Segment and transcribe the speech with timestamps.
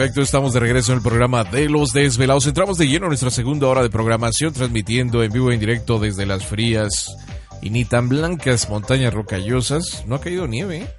[0.00, 2.46] Perfecto, estamos de regreso en el programa de Los Desvelados.
[2.46, 5.98] Entramos de lleno en nuestra segunda hora de programación, transmitiendo en vivo e en directo
[5.98, 7.14] desde las frías
[7.60, 10.02] y ni tan blancas montañas rocallosas.
[10.06, 10.90] No ha caído nieve, ¿eh?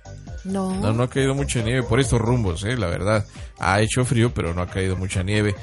[0.43, 0.79] No.
[0.79, 2.77] No, no ha caído mucha nieve por estos rumbos, ¿eh?
[2.77, 3.25] la verdad.
[3.57, 5.55] Ha hecho frío, pero no ha caído mucha nieve.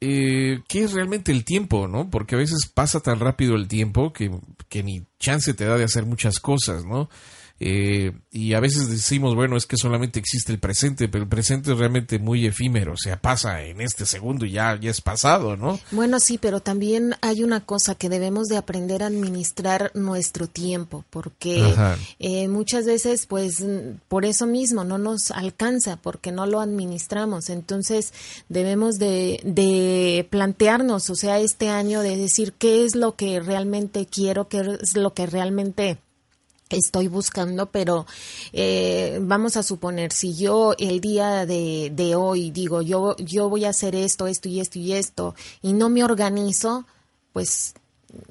[0.00, 2.10] eh, ¿qué es realmente el tiempo, no?
[2.10, 4.28] Porque a veces pasa tan rápido el tiempo que,
[4.68, 7.08] que ni chance te da de hacer muchas cosas, ¿no?
[7.60, 11.72] Eh, y a veces decimos, bueno, es que solamente existe el presente, pero el presente
[11.72, 15.56] es realmente muy efímero, o sea, pasa en este segundo y ya, ya es pasado,
[15.56, 15.80] ¿no?
[15.90, 21.04] Bueno, sí, pero también hay una cosa que debemos de aprender a administrar nuestro tiempo,
[21.10, 21.74] porque
[22.20, 23.64] eh, muchas veces, pues,
[24.06, 27.50] por eso mismo no nos alcanza, porque no lo administramos.
[27.50, 28.12] Entonces,
[28.48, 34.06] debemos de, de plantearnos, o sea, este año de decir qué es lo que realmente
[34.06, 35.98] quiero, qué es lo que realmente
[36.76, 38.06] estoy buscando, pero
[38.52, 43.64] eh, vamos a suponer, si yo el día de, de hoy digo, yo, yo voy
[43.64, 46.84] a hacer esto, esto y esto y esto, y no me organizo,
[47.32, 47.74] pues,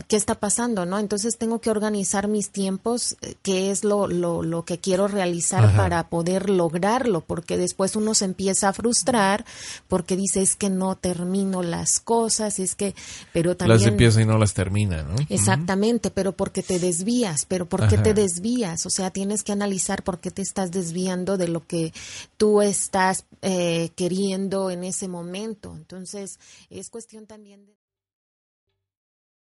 [0.08, 0.86] ¿qué está pasando?
[0.86, 1.00] ¿no?
[1.00, 5.66] Entonces tengo que organizar mis tiempos, eh, qué es lo, lo, lo que quiero realizar
[5.66, 5.78] Ajá.
[5.78, 9.46] para poder lograrlo, porque después uno se empieza a frustrar
[9.88, 12.96] porque dice, es que no termino las cosas, es que,
[13.34, 13.80] pero también...
[13.80, 15.16] Las empieza y no las termina, ¿no?
[15.30, 18.04] Exactamente, pero porque te desvías, pero ¿por qué Ajá.
[18.04, 18.86] te desvías?
[18.86, 21.94] O sea, tienes que analizar por qué te estás desviando de lo que
[22.38, 25.76] tú estás eh, queriendo en ese momento.
[25.76, 26.40] Entonces,
[26.70, 27.87] es cuestión también de...